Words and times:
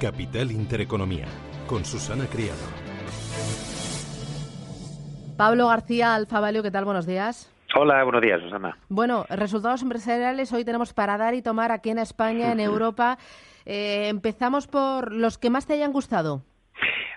Capital 0.00 0.50
Intereconomía, 0.52 1.26
con 1.66 1.84
Susana 1.84 2.26
Criado. 2.26 2.58
Pablo 5.36 5.68
García 5.68 6.14
Alfavalio, 6.14 6.62
¿qué 6.62 6.70
tal? 6.70 6.84
Buenos 6.84 7.06
días. 7.06 7.52
Hola, 7.76 8.02
buenos 8.04 8.22
días, 8.22 8.40
Susana. 8.40 8.76
Bueno, 8.88 9.24
resultados 9.28 9.82
empresariales 9.82 10.52
hoy 10.52 10.64
tenemos 10.64 10.92
para 10.94 11.16
dar 11.18 11.34
y 11.34 11.42
tomar 11.42 11.70
aquí 11.72 11.90
en 11.90 11.98
España, 11.98 12.52
en 12.52 12.60
Europa. 12.60 13.18
Eh, 13.66 14.08
empezamos 14.08 14.66
por 14.66 15.12
los 15.12 15.36
que 15.38 15.50
más 15.50 15.66
te 15.66 15.74
hayan 15.74 15.92
gustado. 15.92 16.42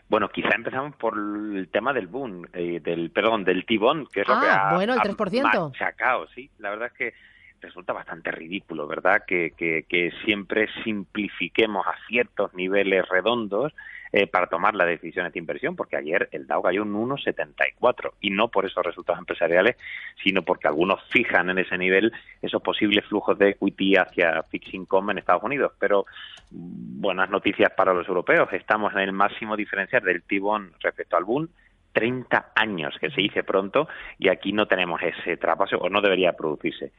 Bueno, 0.10 0.28
quizá 0.30 0.50
empezamos 0.56 0.94
por 0.98 1.18
el 1.18 1.70
tema 1.72 1.94
del 1.94 2.08
boom, 2.08 2.46
eh, 2.54 2.82
del 2.84 3.12
perdón, 3.12 3.46
del 3.46 3.66
tibón, 3.66 4.08
que 4.12 4.22
es 4.22 4.28
lo 4.28 4.40
que 4.42 4.46
Ah, 4.48 4.72
ha, 4.72 4.76
bueno, 4.76 4.94
el 4.94 5.00
3%. 5.00 5.46
ha 5.46 5.70
machacado, 5.70 6.28
sí. 6.36 6.50
La 6.58 6.70
verdad 6.72 6.88
es 6.88 6.94
que 6.94 7.14
resulta 7.62 7.94
bastante 7.94 8.32
ridículo, 8.32 8.88
¿verdad? 8.88 9.24
Que, 9.26 9.52
que, 9.56 9.86
que 9.88 10.12
siempre 10.26 10.68
simplifiquemos 10.84 11.86
a 11.88 11.96
ciertos 12.08 12.54
niveles 12.54 13.08
redondos 13.08 13.74
eh, 14.14 14.28
para 14.28 14.48
tomar 14.48 14.76
las 14.76 14.88
decisiones 14.88 15.32
de 15.32 15.40
inversión, 15.40 15.78
porque 15.78 15.96
ayer 15.96 16.28
el 16.34 16.46
Dow 16.46 16.62
cayó 16.62 16.82
un 16.82 16.94
1,74 16.94 18.12
y 18.20 18.30
no 18.32 18.50
por 18.50 18.66
esos 18.66 18.86
resultados 18.86 19.20
empresariales, 19.20 19.78
sino 20.22 20.42
porque 20.42 20.68
algunos 20.68 21.02
fijan 21.12 21.50
en 21.50 21.60
ese 21.60 21.78
nivel 21.78 22.12
esos 22.42 22.62
posibles 22.62 23.06
flujos 23.06 23.38
de 23.38 23.52
equity 23.52 23.96
hacia 23.96 24.44
fixed 24.44 24.74
income 24.74 25.14
en 25.14 25.20
Estados 25.20 25.44
Unidos. 25.44 25.72
Pero 25.80 26.06
mm, 26.52 27.00
buenas 27.00 27.30
noticias 27.30 27.72
para 27.72 27.94
los 27.94 28.06
europeos. 28.06 28.52
Estamos 28.52 28.92
en 28.94 29.00
el 29.00 29.14
máximo 29.14 29.56
diferencial 29.56 30.04
del 30.04 30.24
T-bond 30.24 30.74
respecto 30.82 31.16
al 31.16 31.24
boom 31.24 31.48
30 31.94 32.52
años, 32.56 32.96
que 33.00 33.12
se 33.12 33.22
dice 33.22 33.44
pronto, 33.44 33.88
y 34.18 34.30
aquí 34.30 34.52
no 34.54 34.66
tenemos 34.68 35.02
ese 35.02 35.38
traspaso, 35.38 35.78
o 35.78 35.90
no 35.90 36.02
debería 36.02 36.34
producirse. 36.34 36.92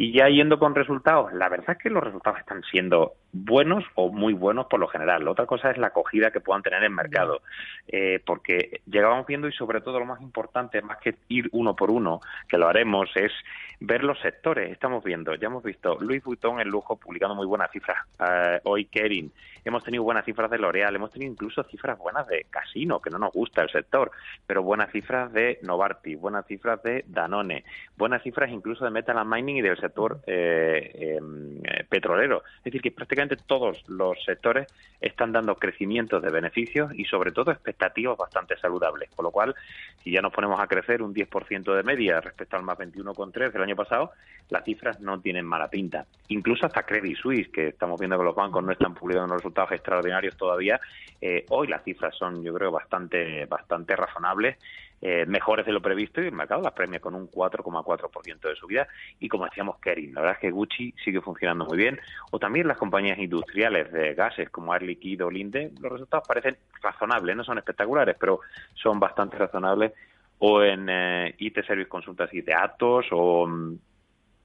Y 0.00 0.12
ya 0.12 0.28
yendo 0.28 0.60
con 0.60 0.76
resultados, 0.76 1.32
la 1.32 1.48
verdad 1.48 1.70
es 1.70 1.78
que 1.78 1.90
los 1.90 2.04
resultados 2.04 2.38
están 2.38 2.62
siendo 2.70 3.14
buenos 3.32 3.84
o 3.96 4.12
muy 4.12 4.32
buenos 4.32 4.66
por 4.66 4.78
lo 4.78 4.86
general. 4.86 5.24
La 5.24 5.32
otra 5.32 5.46
cosa 5.46 5.72
es 5.72 5.76
la 5.76 5.88
acogida 5.88 6.30
que 6.30 6.38
puedan 6.38 6.62
tener 6.62 6.84
en 6.84 6.94
mercado, 6.94 7.42
eh, 7.88 8.22
porque 8.24 8.80
llegábamos 8.86 9.26
viendo 9.26 9.48
y 9.48 9.52
sobre 9.52 9.80
todo 9.80 9.98
lo 9.98 10.06
más 10.06 10.20
importante, 10.20 10.80
más 10.82 10.98
que 10.98 11.16
ir 11.28 11.48
uno 11.50 11.74
por 11.74 11.90
uno, 11.90 12.20
que 12.48 12.58
lo 12.58 12.68
haremos, 12.68 13.10
es 13.16 13.32
ver 13.80 14.04
los 14.04 14.20
sectores. 14.20 14.70
Estamos 14.70 15.02
viendo, 15.02 15.34
ya 15.34 15.48
hemos 15.48 15.64
visto 15.64 15.98
Louis 15.98 16.22
Vuitton 16.22 16.60
en 16.60 16.68
lujo 16.68 16.94
publicando 16.94 17.34
muy 17.34 17.46
buenas 17.46 17.72
cifras, 17.72 17.98
eh, 18.20 18.60
hoy 18.62 18.84
Kering, 18.84 19.32
hemos 19.64 19.82
tenido 19.82 20.04
buenas 20.04 20.24
cifras 20.24 20.48
de 20.48 20.58
L'Oreal, 20.58 20.94
hemos 20.94 21.10
tenido 21.10 21.32
incluso 21.32 21.64
cifras 21.64 21.98
buenas 21.98 22.28
de 22.28 22.46
Casino, 22.50 23.00
que 23.00 23.10
no 23.10 23.18
nos 23.18 23.32
gusta 23.32 23.62
el 23.62 23.70
sector, 23.70 24.12
pero 24.46 24.62
buenas 24.62 24.92
cifras 24.92 25.32
de 25.32 25.58
Novartis, 25.62 26.20
buenas 26.20 26.46
cifras 26.46 26.80
de 26.84 27.04
Danone, 27.08 27.64
buenas 27.96 28.22
cifras 28.22 28.50
incluso 28.50 28.84
de 28.84 28.92
Metal 28.92 29.18
and 29.18 29.32
Mining 29.32 29.56
y 29.56 29.62
del 29.62 29.76
sector 29.76 29.87
eh, 30.26 30.92
eh, 30.94 31.84
petrolero. 31.88 32.42
Es 32.58 32.64
decir, 32.64 32.80
que 32.80 32.90
prácticamente 32.90 33.36
todos 33.36 33.88
los 33.88 34.22
sectores 34.24 34.66
están 35.00 35.32
dando 35.32 35.54
crecimientos 35.56 36.22
de 36.22 36.30
beneficios 36.30 36.92
y 36.94 37.04
sobre 37.04 37.32
todo 37.32 37.50
expectativas 37.50 38.16
bastante 38.16 38.56
saludables. 38.58 39.10
Con 39.14 39.24
lo 39.24 39.30
cual, 39.30 39.54
si 40.02 40.10
ya 40.10 40.20
nos 40.20 40.32
ponemos 40.32 40.60
a 40.60 40.66
crecer 40.66 41.02
un 41.02 41.14
10% 41.14 41.74
de 41.74 41.82
media 41.82 42.20
respecto 42.20 42.56
al 42.56 42.62
más 42.62 42.78
21,3 42.78 43.52
del 43.52 43.62
año 43.62 43.76
pasado, 43.76 44.12
las 44.50 44.64
cifras 44.64 45.00
no 45.00 45.20
tienen 45.20 45.44
mala 45.44 45.68
pinta. 45.68 46.06
Incluso 46.28 46.66
hasta 46.66 46.84
Credit 46.84 47.16
Suisse, 47.16 47.48
que 47.48 47.68
estamos 47.68 47.98
viendo 47.98 48.18
que 48.18 48.24
los 48.24 48.34
bancos 48.34 48.64
no 48.64 48.72
están 48.72 48.94
publicando 48.94 49.34
resultados 49.34 49.72
extraordinarios 49.72 50.36
todavía, 50.36 50.80
eh, 51.20 51.44
hoy 51.50 51.68
las 51.68 51.82
cifras 51.82 52.14
son, 52.16 52.42
yo 52.42 52.54
creo, 52.54 52.70
bastante, 52.70 53.46
bastante 53.46 53.96
razonables 53.96 54.56
eh, 55.00 55.26
mejores 55.26 55.64
de 55.64 55.72
lo 55.72 55.80
previsto 55.80 56.20
y 56.20 56.26
el 56.26 56.32
mercado 56.32 56.60
las 56.60 56.72
premia 56.72 56.98
con 56.98 57.14
un 57.14 57.30
4,4% 57.30 58.40
de 58.40 58.56
subida. 58.56 58.88
Y 59.20 59.28
como 59.28 59.44
decíamos 59.44 59.78
Kering, 59.78 60.14
la 60.14 60.22
verdad 60.22 60.36
es 60.36 60.40
que 60.40 60.50
Gucci 60.50 60.92
sigue 61.04 61.20
funcionando 61.20 61.66
muy 61.66 61.78
bien. 61.78 62.00
O 62.32 62.38
también 62.38 62.66
las 62.66 62.78
compañías 62.78 63.18
industriales 63.18 63.92
de 63.92 64.14
gases 64.14 64.50
como 64.50 64.74
Air 64.74 64.82
Liquide 64.82 65.24
o 65.24 65.30
Linde, 65.30 65.72
los 65.80 65.92
resultados 65.92 66.26
parecen 66.26 66.56
razonables, 66.82 67.36
no 67.36 67.44
son 67.44 67.58
espectaculares, 67.58 68.16
pero 68.18 68.40
son 68.74 68.98
bastante 68.98 69.36
razonables. 69.38 69.92
O 70.40 70.62
en 70.62 70.88
eh, 70.88 71.34
IT 71.38 71.64
Service 71.64 71.88
Consultas 71.88 72.32
y 72.32 72.42
de 72.42 72.54
Atos 72.54 73.06
o 73.10 73.46
mm, 73.46 73.78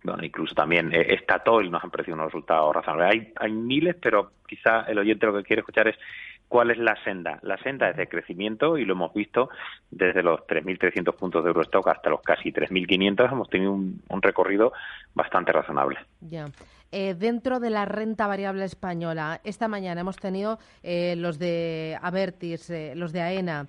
bueno, 0.03 0.23
incluso 0.23 0.53
también 0.53 0.93
eh, 0.93 1.17
Statoil 1.23 1.71
nos 1.71 1.83
han 1.83 1.89
parecido 1.89 2.15
unos 2.15 2.27
resultados 2.27 2.75
razonables. 2.75 3.09
Hay, 3.09 3.33
hay 3.37 3.51
miles, 3.51 3.95
pero 4.01 4.33
quizá 4.45 4.81
el 4.81 4.99
oyente 4.99 5.25
lo 5.25 5.35
que 5.37 5.43
quiere 5.43 5.61
escuchar 5.61 5.87
es 5.87 5.95
¿Cuál 6.53 6.69
es 6.69 6.77
la 6.77 6.95
senda? 7.03 7.39
La 7.41 7.57
senda 7.57 7.89
es 7.89 7.97
de 7.97 8.07
crecimiento 8.07 8.77
y 8.77 8.85
lo 8.85 8.93
hemos 8.93 9.11
visto 9.11 9.49
desde 9.89 10.21
los 10.21 10.41
3.300 10.41 11.15
puntos 11.15 11.43
de 11.43 11.47
Eurostock 11.47 11.87
hasta 11.87 12.11
los 12.11 12.21
casi 12.21 12.51
3.500. 12.51 13.31
Hemos 13.31 13.49
tenido 13.49 13.71
un, 13.71 14.03
un, 14.07 14.21
recorrido 14.21 14.71
bastante 15.15 15.51
razonable. 15.51 15.97
Ya. 16.21 16.45
Eh, 16.91 17.15
dentro 17.15 17.59
de 17.59 17.71
la 17.71 17.85
renta 17.85 18.27
variable 18.27 18.65
española, 18.65 19.41
esta 19.43 19.67
mañana 19.67 20.01
hemos 20.01 20.17
tenido 20.17 20.59
eh, 20.83 21.15
los 21.17 21.39
de 21.39 21.97
Avertis, 21.99 22.69
eh, 22.69 22.93
los 22.95 23.11
de 23.13 23.21
AENA, 23.21 23.65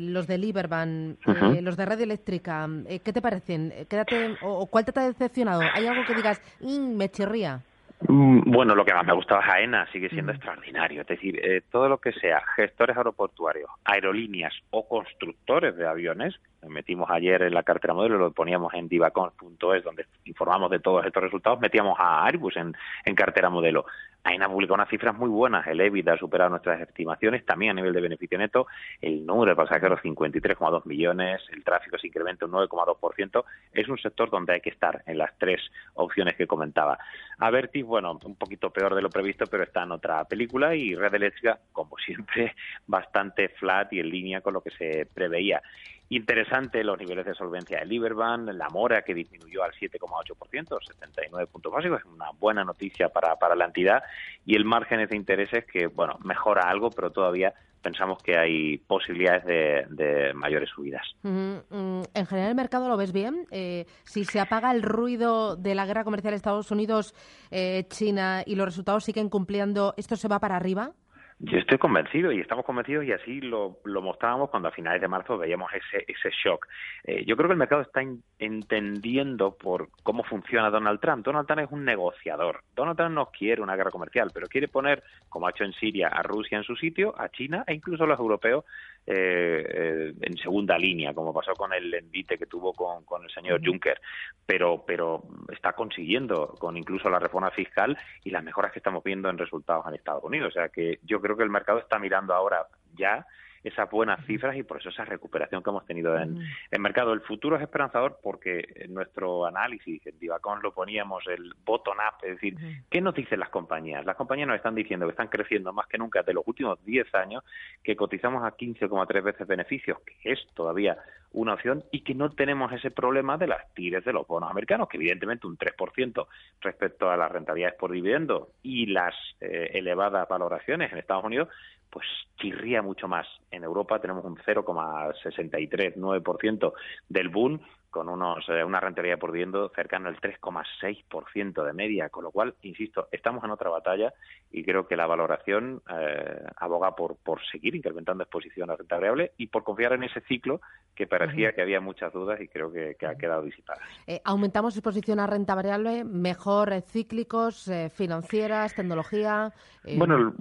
los 0.00 0.26
de 0.26 0.38
Liberban, 0.38 1.18
uh 1.26 1.30
-huh. 1.30 1.60
los 1.60 1.76
de 1.76 1.84
Red 1.84 2.00
Eléctrica. 2.00 2.66
¿Qué 3.04 3.12
te 3.12 3.20
parecen? 3.20 3.70
Quédate, 3.86 4.34
o, 4.40 4.64
¿Cuál 4.64 4.86
te 4.86 4.98
ha 4.98 5.08
decepcionado? 5.08 5.60
¿Hay 5.74 5.86
algo 5.86 6.06
que 6.06 6.14
digas, 6.14 6.40
mmm, 6.60 6.96
me 6.96 7.10
chirría? 7.10 7.60
Bueno, 8.00 8.76
lo 8.76 8.84
que 8.84 8.94
más 8.94 9.04
me 9.04 9.12
gustaba 9.12 9.42
es 9.42 9.50
AENA, 9.50 9.90
sigue 9.90 10.08
siendo 10.08 10.32
mm. 10.32 10.36
extraordinario. 10.36 11.00
Es 11.00 11.08
decir, 11.08 11.44
eh, 11.44 11.62
todo 11.70 11.88
lo 11.88 11.98
que 11.98 12.12
sea 12.12 12.40
gestores 12.54 12.96
aeroportuarios, 12.96 13.70
aerolíneas 13.84 14.54
o 14.70 14.86
constructores 14.86 15.76
de 15.76 15.86
aviones, 15.86 16.38
metimos 16.66 17.08
ayer 17.10 17.42
en 17.42 17.54
la 17.54 17.62
cartera 17.62 17.94
modelo, 17.94 18.18
lo 18.18 18.32
poníamos 18.32 18.74
en 18.74 18.88
divacons.es, 18.88 19.84
donde 19.84 20.06
informamos 20.24 20.70
de 20.70 20.80
todos 20.80 21.04
estos 21.06 21.22
resultados, 21.22 21.60
metíamos 21.60 21.96
a 21.98 22.24
Airbus 22.26 22.56
en, 22.56 22.74
cartera 23.14 23.50
modelo. 23.50 23.86
AENA 24.24 24.48
publicó 24.48 24.74
unas 24.74 24.88
cifras 24.88 25.16
muy 25.16 25.28
buenas, 25.28 25.66
el 25.66 25.80
EBITDA 25.80 26.14
ha 26.14 26.18
superado 26.18 26.50
nuestras 26.50 26.80
estimaciones, 26.80 27.46
también 27.46 27.70
a 27.70 27.74
nivel 27.74 27.92
de 27.92 28.00
beneficio 28.00 28.36
neto, 28.36 28.66
el 29.00 29.24
número 29.24 29.52
de 29.52 29.56
pasajeros 29.56 30.00
53,2 30.00 30.84
millones, 30.86 31.40
el 31.52 31.64
tráfico 31.64 31.96
se 31.98 32.08
incrementa 32.08 32.44
un 32.44 32.52
9,2%, 32.52 33.44
es 33.72 33.88
un 33.88 33.98
sector 33.98 34.28
donde 34.28 34.54
hay 34.54 34.60
que 34.60 34.70
estar 34.70 35.02
en 35.06 35.18
las 35.18 35.36
tres 35.38 35.60
opciones 35.94 36.36
que 36.36 36.46
comentaba. 36.46 36.98
Avertis, 37.38 37.84
bueno, 37.84 38.18
un 38.22 38.36
poquito 38.36 38.70
peor 38.70 38.94
de 38.94 39.02
lo 39.02 39.08
previsto, 39.08 39.46
pero 39.46 39.62
está 39.62 39.84
en 39.84 39.92
otra 39.92 40.24
película 40.24 40.74
y 40.74 40.94
Red 40.94 41.14
Eléctrica, 41.14 41.58
como 41.72 41.96
siempre, 41.96 42.54
bastante 42.86 43.48
flat 43.50 43.92
y 43.92 44.00
en 44.00 44.10
línea 44.10 44.40
con 44.40 44.54
lo 44.54 44.60
que 44.60 44.70
se 44.70 45.06
preveía. 45.06 45.62
Interesante 46.10 46.82
los 46.82 46.98
niveles 46.98 47.26
de 47.26 47.34
solvencia 47.34 47.80
de 47.80 47.86
Liberban, 47.86 48.46
la 48.56 48.68
mora 48.70 49.02
que 49.02 49.12
disminuyó 49.12 49.62
al 49.62 49.72
7,8%, 49.72 50.78
79 50.86 51.46
puntos 51.48 51.70
básicos, 51.72 52.00
es 52.00 52.06
una 52.06 52.30
buena 52.38 52.64
noticia 52.64 53.10
para, 53.10 53.36
para 53.36 53.54
la 53.54 53.66
entidad 53.66 54.02
y 54.46 54.56
el 54.56 54.64
margen 54.64 55.06
de 55.06 55.16
intereses 55.16 55.66
que, 55.66 55.86
bueno, 55.86 56.18
mejora 56.24 56.62
algo, 56.70 56.88
pero 56.90 57.10
todavía 57.10 57.52
pensamos 57.82 58.22
que 58.22 58.36
hay 58.38 58.78
posibilidades 58.78 59.44
de, 59.44 59.86
de 59.90 60.34
mayores 60.34 60.68
subidas. 60.70 61.06
-huh. 61.22 62.08
En 62.14 62.26
general, 62.26 62.50
¿el 62.50 62.56
mercado 62.56 62.88
lo 62.88 62.96
ves 62.96 63.12
bien? 63.12 63.46
Eh, 63.50 63.84
si 64.04 64.24
se 64.24 64.40
apaga 64.40 64.72
el 64.72 64.82
ruido 64.82 65.56
de 65.56 65.74
la 65.74 65.86
guerra 65.86 66.04
comercial 66.04 66.34
Estados 66.34 66.70
Unidos-China 66.70 68.42
y 68.46 68.54
los 68.56 68.66
resultados 68.66 69.04
siguen 69.04 69.28
cumpliendo, 69.28 69.94
¿esto 69.96 70.16
se 70.16 70.28
va 70.28 70.40
para 70.40 70.56
arriba? 70.56 70.92
Yo 71.40 71.56
estoy 71.56 71.78
convencido 71.78 72.32
y 72.32 72.40
estamos 72.40 72.64
convencidos 72.64 73.04
y 73.04 73.12
así 73.12 73.40
lo, 73.40 73.78
lo 73.84 74.02
mostrábamos 74.02 74.50
cuando 74.50 74.68
a 74.68 74.72
finales 74.72 75.00
de 75.00 75.06
marzo 75.06 75.38
veíamos 75.38 75.70
ese, 75.72 76.04
ese 76.08 76.30
shock. 76.30 76.66
Eh, 77.04 77.24
yo 77.26 77.36
creo 77.36 77.48
que 77.48 77.52
el 77.52 77.58
mercado 77.58 77.82
está 77.82 78.00
entendiendo 78.40 79.56
por 79.56 79.88
cómo 80.02 80.24
funciona 80.24 80.68
Donald 80.68 80.98
Trump. 80.98 81.24
Donald 81.24 81.46
Trump 81.46 81.62
es 81.62 81.70
un 81.70 81.84
negociador. 81.84 82.64
Donald 82.74 82.96
Trump 82.96 83.14
no 83.14 83.26
quiere 83.26 83.62
una 83.62 83.76
guerra 83.76 83.92
comercial, 83.92 84.32
pero 84.34 84.48
quiere 84.48 84.66
poner, 84.66 85.04
como 85.28 85.46
ha 85.46 85.50
hecho 85.50 85.62
en 85.62 85.74
Siria, 85.74 86.08
a 86.08 86.24
Rusia 86.24 86.58
en 86.58 86.64
su 86.64 86.74
sitio, 86.74 87.14
a 87.16 87.28
China 87.28 87.62
e 87.68 87.74
incluso 87.74 88.02
a 88.02 88.08
los 88.08 88.18
europeos 88.18 88.64
eh, 89.10 89.64
eh, 89.66 90.12
en 90.20 90.36
segunda 90.36 90.76
línea, 90.76 91.14
como 91.14 91.32
pasó 91.32 91.54
con 91.54 91.72
el 91.72 91.94
envite 91.94 92.36
que 92.36 92.44
tuvo 92.44 92.74
con, 92.74 93.04
con 93.04 93.24
el 93.24 93.30
señor 93.30 93.64
Juncker. 93.64 93.98
Pero, 94.44 94.84
pero 94.86 95.22
está 95.50 95.72
consiguiendo 95.72 96.48
con 96.58 96.76
incluso 96.76 97.08
la 97.08 97.18
reforma 97.18 97.50
fiscal 97.50 97.96
y 98.22 98.30
las 98.30 98.44
mejoras 98.44 98.70
que 98.70 98.80
estamos 98.80 99.02
viendo 99.02 99.30
en 99.30 99.38
resultados 99.38 99.86
en 99.86 99.94
Estados 99.94 100.24
Unidos. 100.24 100.48
O 100.48 100.52
sea 100.52 100.68
que 100.68 100.98
yo 101.04 101.22
creo 101.22 101.38
que 101.38 101.42
el 101.42 101.48
mercado 101.48 101.78
está 101.78 101.98
mirando 101.98 102.34
ahora 102.34 102.66
ya 102.98 103.24
esas 103.68 103.90
buenas 103.90 104.24
cifras 104.26 104.56
y 104.56 104.62
por 104.62 104.78
eso 104.78 104.88
esa 104.88 105.04
recuperación 105.04 105.62
que 105.62 105.70
hemos 105.70 105.86
tenido 105.86 106.16
en 106.18 106.38
el 106.70 106.80
mercado. 106.80 107.12
El 107.12 107.20
futuro 107.20 107.56
es 107.56 107.62
esperanzador 107.62 108.18
porque 108.22 108.66
en 108.76 108.94
nuestro 108.94 109.46
análisis, 109.46 110.06
en 110.06 110.18
Divacon 110.18 110.62
lo 110.62 110.72
poníamos 110.72 111.26
el 111.26 111.54
bottom 111.64 111.96
up, 111.98 112.24
es 112.24 112.34
decir, 112.34 112.56
¿qué 112.90 113.00
nos 113.00 113.14
dicen 113.14 113.40
las 113.40 113.50
compañías? 113.50 114.04
Las 114.04 114.16
compañías 114.16 114.48
nos 114.48 114.56
están 114.56 114.74
diciendo 114.74 115.06
que 115.06 115.12
están 115.12 115.28
creciendo 115.28 115.72
más 115.72 115.86
que 115.86 115.98
nunca 115.98 116.22
de 116.22 116.34
los 116.34 116.46
últimos 116.46 116.84
10 116.84 117.14
años, 117.14 117.44
que 117.82 117.96
cotizamos 117.96 118.44
a 118.44 118.56
15,3 118.56 119.22
veces 119.22 119.46
beneficios, 119.46 119.98
que 120.00 120.32
es 120.32 120.38
todavía 120.54 120.98
una 121.32 121.54
opción 121.54 121.84
y 121.90 122.00
que 122.00 122.14
no 122.14 122.30
tenemos 122.30 122.72
ese 122.72 122.90
problema 122.90 123.36
de 123.36 123.46
las 123.46 123.72
tires 123.74 124.04
de 124.04 124.12
los 124.12 124.26
bonos 124.26 124.50
americanos, 124.50 124.88
que 124.88 124.96
evidentemente 124.96 125.46
un 125.46 125.58
3% 125.58 126.26
respecto 126.60 127.10
a 127.10 127.16
las 127.16 127.30
rentabilidades 127.30 127.78
por 127.78 127.92
dividendo 127.92 128.52
y 128.62 128.86
las 128.86 129.14
eh, 129.40 129.70
elevadas 129.74 130.26
valoraciones 130.28 130.90
en 130.90 130.98
Estados 130.98 131.24
Unidos, 131.24 131.48
pues 131.90 132.06
chirría 132.38 132.80
mucho 132.82 133.08
más. 133.08 133.26
En 133.50 133.64
Europa 133.64 134.00
tenemos 134.00 134.24
un 134.24 134.36
0,639% 134.36 136.72
del 137.08 137.28
boom 137.28 137.60
con 137.90 138.08
unos, 138.08 138.46
eh, 138.48 138.62
una 138.62 138.80
rentabilidad 138.80 139.18
por 139.18 139.32
dividendo 139.32 139.70
cercano 139.74 140.08
al 140.08 140.20
3,6% 140.20 141.64
de 141.64 141.72
media, 141.72 142.08
con 142.10 142.24
lo 142.24 142.30
cual, 142.30 142.54
insisto, 142.62 143.08
estamos 143.12 143.42
en 143.44 143.50
otra 143.50 143.70
batalla 143.70 144.12
y 144.50 144.64
creo 144.64 144.86
que 144.86 144.96
la 144.96 145.06
valoración 145.06 145.82
eh, 145.90 146.44
aboga 146.56 146.94
por, 146.94 147.16
por 147.16 147.40
seguir 147.50 147.74
incrementando 147.74 148.24
exposición 148.24 148.70
a 148.70 148.76
renta 148.76 148.96
variable 148.96 149.32
y 149.38 149.46
por 149.46 149.64
confiar 149.64 149.94
en 149.94 150.04
ese 150.04 150.20
ciclo 150.22 150.60
que 150.94 151.06
parecía 151.06 151.52
que 151.52 151.62
había 151.62 151.80
muchas 151.80 152.12
dudas 152.12 152.40
y 152.40 152.48
creo 152.48 152.72
que, 152.72 152.96
ha 153.06 153.14
quedado 153.14 153.42
disipada. 153.42 153.80
Eh, 154.06 154.20
aumentamos 154.24 154.76
exposición 154.76 155.20
a 155.20 155.26
renta 155.26 155.54
variable, 155.54 156.04
mejor 156.04 156.82
cíclicos, 156.82 157.70
financieras, 157.94 158.74
tecnología. 158.74 159.52
Bueno, 159.96 160.34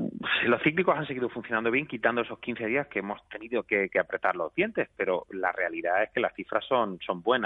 los 0.45 0.61
cíclicos 0.63 0.97
han 0.97 1.05
seguido 1.05 1.29
funcionando 1.29 1.71
bien, 1.71 1.87
quitando 1.87 2.21
esos 2.21 2.39
15 2.39 2.65
días 2.65 2.87
que 2.87 2.99
hemos 2.99 3.21
tenido 3.29 3.63
que, 3.63 3.87
que 3.89 3.99
apretar 3.99 4.35
los 4.35 4.53
dientes, 4.55 4.89
pero 4.97 5.25
la 5.29 5.51
realidad 5.51 6.03
es 6.03 6.09
que 6.11 6.19
las 6.19 6.33
cifras 6.33 6.65
son, 6.65 6.99
son 7.05 7.21
buenas 7.21 7.36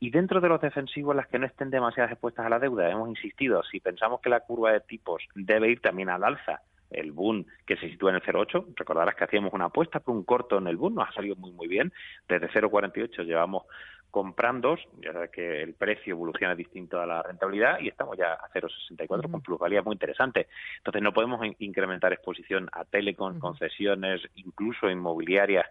y 0.00 0.10
dentro 0.10 0.40
de 0.40 0.48
los 0.48 0.60
defensivos, 0.60 1.14
las 1.14 1.28
que 1.28 1.38
no 1.38 1.46
estén 1.46 1.70
demasiadas 1.70 2.12
expuestas 2.12 2.46
a 2.46 2.48
la 2.48 2.58
deuda, 2.58 2.90
hemos 2.90 3.08
insistido, 3.08 3.62
si 3.62 3.80
pensamos 3.80 4.20
que 4.20 4.30
la 4.30 4.40
curva 4.40 4.72
de 4.72 4.80
tipos 4.80 5.22
debe 5.34 5.70
ir 5.70 5.80
también 5.80 6.10
al 6.10 6.24
alza, 6.24 6.62
el 6.90 7.12
boom 7.12 7.46
que 7.66 7.76
se 7.76 7.88
sitúa 7.88 8.10
en 8.10 8.16
el 8.16 8.22
0,8. 8.22 8.74
Recordarás 8.76 9.14
que 9.14 9.24
hacíamos 9.24 9.52
una 9.52 9.66
apuesta 9.66 10.00
por 10.00 10.14
un 10.14 10.24
corto 10.24 10.58
en 10.58 10.66
el 10.66 10.76
boom, 10.76 10.94
nos 10.94 11.08
ha 11.08 11.12
salido 11.12 11.36
muy 11.36 11.52
muy 11.52 11.68
bien. 11.68 11.92
Desde 12.28 12.48
0,48 12.48 13.24
llevamos 13.24 13.64
comprando, 14.10 14.76
ya 15.00 15.12
sabes 15.14 15.30
que 15.30 15.62
el 15.62 15.72
precio 15.72 16.12
evoluciona 16.12 16.54
distinto 16.54 17.00
a 17.00 17.06
la 17.06 17.22
rentabilidad 17.22 17.80
y 17.80 17.88
estamos 17.88 18.18
ya 18.18 18.34
a 18.34 18.50
0,64 18.52 19.30
con 19.30 19.40
plusvalía 19.40 19.80
muy 19.82 19.94
interesante. 19.94 20.48
Entonces 20.76 21.02
no 21.02 21.14
podemos 21.14 21.40
incrementar 21.58 22.12
exposición 22.12 22.68
a 22.72 22.84
telecom, 22.84 23.38
concesiones, 23.38 24.20
incluso 24.34 24.90
inmobiliarias 24.90 25.66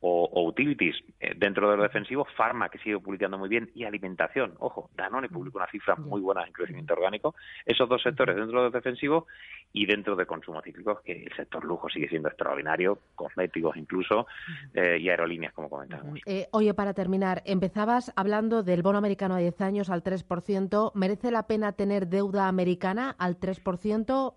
o, 0.00 0.46
utilities 0.46 0.96
eh, 1.20 1.34
dentro 1.36 1.70
de 1.70 1.76
lo 1.76 1.82
defensivo, 1.82 2.26
Pharma 2.36 2.68
que 2.68 2.78
sigue 2.78 2.98
publicando 2.98 3.38
muy 3.38 3.48
bien 3.48 3.70
y 3.74 3.84
alimentación. 3.84 4.54
Ojo, 4.58 4.90
Danone 4.96 5.28
publicó 5.28 5.58
una 5.58 5.70
cifra 5.70 5.96
muy 5.96 6.20
buena 6.20 6.44
en 6.44 6.52
crecimiento 6.52 6.94
orgánico. 6.94 7.34
Esos 7.64 7.88
dos 7.88 8.02
sectores 8.02 8.36
dentro 8.36 8.58
de 8.58 8.64
los 8.64 8.72
defensivos 8.72 9.24
y 9.72 9.86
dentro 9.86 10.16
de 10.16 10.26
consumo 10.26 10.62
cíclico, 10.62 11.00
que 11.04 11.24
el 11.24 11.32
sector 11.34 11.64
lujo 11.64 11.88
sigue 11.88 12.08
siendo 12.08 12.28
extraordinario, 12.28 12.98
cosméticos 13.14 13.76
incluso, 13.76 14.26
eh, 14.74 14.98
y 15.00 15.08
aerolíneas, 15.08 15.52
como 15.52 15.68
comentábamos. 15.68 16.20
Eh, 16.26 16.48
oye, 16.52 16.74
para 16.74 16.94
terminar, 16.94 17.42
empezabas 17.44 18.12
hablando 18.16 18.62
del 18.62 18.82
bono 18.82 18.98
americano 18.98 19.34
a 19.34 19.38
10 19.38 19.60
años 19.60 19.90
al 19.90 20.02
3%. 20.02 20.92
¿Merece 20.94 21.30
la 21.30 21.46
pena 21.46 21.72
tener 21.72 22.08
deuda 22.08 22.48
americana 22.48 23.14
al 23.18 23.38
3% 23.38 24.34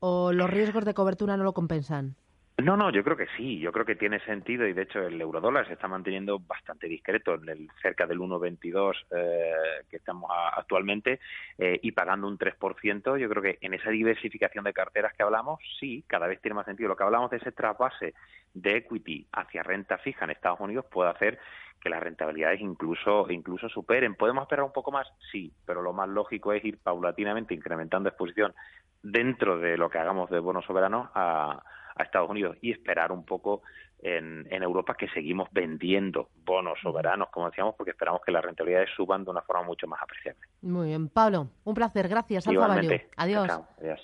o 0.00 0.32
los 0.32 0.50
riesgos 0.50 0.84
de 0.84 0.94
cobertura 0.94 1.36
no 1.36 1.44
lo 1.44 1.52
compensan? 1.52 2.16
No, 2.58 2.74
no, 2.74 2.90
yo 2.90 3.04
creo 3.04 3.18
que 3.18 3.26
sí, 3.36 3.58
yo 3.58 3.70
creo 3.70 3.84
que 3.84 3.96
tiene 3.96 4.18
sentido 4.20 4.66
y 4.66 4.72
de 4.72 4.82
hecho 4.82 5.00
el 5.02 5.20
eurodólar 5.20 5.66
se 5.66 5.74
está 5.74 5.88
manteniendo 5.88 6.38
bastante 6.38 6.88
discreto 6.88 7.34
en 7.34 7.50
el 7.50 7.68
cerca 7.82 8.06
del 8.06 8.18
1,22 8.18 8.94
eh, 9.10 9.52
que 9.90 9.98
estamos 9.98 10.30
actualmente 10.56 11.20
eh, 11.58 11.78
y 11.82 11.92
pagando 11.92 12.26
un 12.26 12.38
3%. 12.38 13.18
Yo 13.18 13.28
creo 13.28 13.42
que 13.42 13.58
en 13.60 13.74
esa 13.74 13.90
diversificación 13.90 14.64
de 14.64 14.72
carteras 14.72 15.12
que 15.12 15.22
hablamos, 15.22 15.60
sí, 15.78 16.02
cada 16.06 16.26
vez 16.26 16.40
tiene 16.40 16.54
más 16.54 16.64
sentido. 16.64 16.88
Lo 16.88 16.96
que 16.96 17.04
hablamos 17.04 17.30
de 17.30 17.36
ese 17.36 17.52
trasvase 17.52 18.14
de 18.54 18.76
equity 18.78 19.26
hacia 19.32 19.62
renta 19.62 19.98
fija 19.98 20.24
en 20.24 20.30
Estados 20.30 20.60
Unidos 20.60 20.86
puede 20.90 21.10
hacer 21.10 21.38
que 21.78 21.90
las 21.90 22.02
rentabilidades 22.02 22.62
incluso 22.62 23.30
incluso 23.30 23.68
superen. 23.68 24.14
¿Podemos 24.14 24.44
esperar 24.44 24.64
un 24.64 24.72
poco 24.72 24.90
más? 24.90 25.06
Sí, 25.30 25.52
pero 25.66 25.82
lo 25.82 25.92
más 25.92 26.08
lógico 26.08 26.54
es 26.54 26.64
ir 26.64 26.78
paulatinamente 26.78 27.52
incrementando 27.52 28.08
exposición 28.08 28.54
dentro 29.02 29.58
de 29.58 29.76
lo 29.76 29.90
que 29.90 29.98
hagamos 29.98 30.30
de 30.30 30.38
bonos 30.38 30.64
soberanos 30.64 31.10
a 31.14 31.62
a 31.96 32.02
Estados 32.02 32.30
Unidos 32.30 32.56
y 32.60 32.72
esperar 32.72 33.12
un 33.12 33.24
poco 33.24 33.62
en, 34.00 34.46
en, 34.50 34.62
Europa 34.62 34.94
que 34.94 35.08
seguimos 35.08 35.48
vendiendo 35.52 36.28
bonos 36.44 36.78
soberanos, 36.82 37.28
como 37.30 37.46
decíamos, 37.46 37.74
porque 37.76 37.90
esperamos 37.90 38.20
que 38.24 38.30
las 38.32 38.44
rentabilidades 38.44 38.90
suban 38.94 39.24
de 39.24 39.30
una 39.30 39.42
forma 39.42 39.62
mucho 39.62 39.86
más 39.86 40.00
apreciable. 40.02 40.42
Muy 40.62 40.88
bien, 40.88 41.08
Pablo, 41.08 41.48
un 41.64 41.74
placer, 41.74 42.08
gracias. 42.08 42.46
Alfa 42.46 42.74
Adiós. 43.16 43.50
Adiós. 43.80 44.00